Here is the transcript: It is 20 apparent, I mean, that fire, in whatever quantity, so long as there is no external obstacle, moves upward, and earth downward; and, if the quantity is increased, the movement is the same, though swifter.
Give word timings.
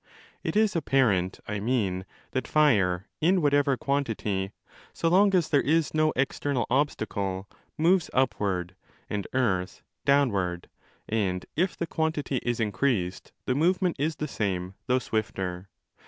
It 0.43 0.55
is 0.55 0.71
20 0.71 0.79
apparent, 0.79 1.39
I 1.47 1.59
mean, 1.59 2.05
that 2.31 2.47
fire, 2.47 3.05
in 3.19 3.39
whatever 3.39 3.77
quantity, 3.77 4.51
so 4.93 5.09
long 5.09 5.35
as 5.35 5.49
there 5.49 5.61
is 5.61 5.93
no 5.93 6.11
external 6.15 6.65
obstacle, 6.71 7.47
moves 7.77 8.09
upward, 8.11 8.75
and 9.11 9.27
earth 9.33 9.83
downward; 10.03 10.71
and, 11.07 11.45
if 11.55 11.77
the 11.77 11.85
quantity 11.85 12.37
is 12.37 12.59
increased, 12.59 13.31
the 13.45 13.53
movement 13.53 13.95
is 13.99 14.15
the 14.15 14.27
same, 14.27 14.73
though 14.87 14.97
swifter. 14.97 15.69